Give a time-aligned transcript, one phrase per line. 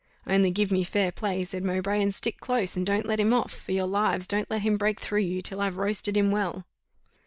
[0.25, 3.53] "Only give me fair play," said Mowbray, "and stick close, and don't let him off,
[3.53, 6.65] for your lives don't let him break through you, till I've roasted him well."